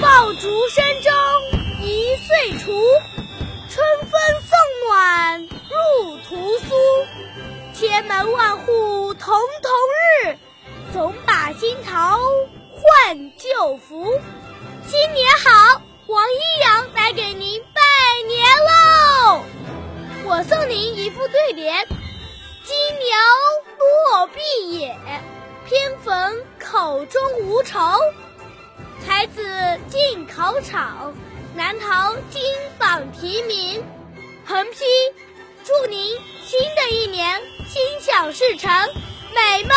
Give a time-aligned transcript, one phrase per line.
[0.00, 1.12] 爆竹声中
[1.82, 2.72] 一岁除，
[3.68, 6.74] 春风送暖入屠苏。
[7.74, 10.38] 千门万户曈曈日，
[10.92, 12.18] 总把新桃
[12.70, 14.20] 换旧符。
[14.86, 17.80] 新年好，王一阳来给您拜
[18.28, 19.42] 年喽！
[20.24, 21.86] 我送您一副对联：
[22.64, 23.16] 金牛
[23.78, 24.96] 落碧野，
[25.66, 27.78] 偏逢口中无愁。
[29.04, 29.42] 才子
[29.88, 31.12] 进考场，
[31.54, 32.40] 难逃金
[32.78, 33.82] 榜题名。
[34.44, 34.84] 横批：
[35.64, 38.70] 祝您新的一年心想事成，
[39.34, 39.74] 美梦。